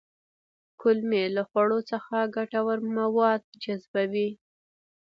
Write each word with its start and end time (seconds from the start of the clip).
کولمې 0.81 1.23
له 1.35 1.41
خوړو 1.49 1.79
څخه 1.91 2.15
ګټور 2.35 2.77
مواد 2.97 3.41
جذبوي 3.63 4.29